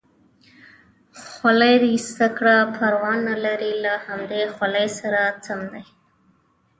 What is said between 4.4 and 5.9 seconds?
خولۍ سره سم دی.